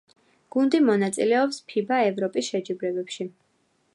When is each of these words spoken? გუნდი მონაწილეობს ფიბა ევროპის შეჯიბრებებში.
გუნდი 0.53 0.79
მონაწილეობს 0.85 1.59
ფიბა 1.73 2.01
ევროპის 2.07 2.51
შეჯიბრებებში. 2.55 3.29